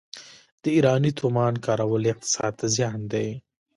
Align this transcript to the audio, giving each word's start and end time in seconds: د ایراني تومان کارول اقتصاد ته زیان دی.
د 0.61 0.63
ایراني 0.75 1.11
تومان 1.19 1.53
کارول 1.65 2.03
اقتصاد 2.11 2.53
ته 2.59 2.65
زیان 2.75 2.99
دی. 3.11 3.27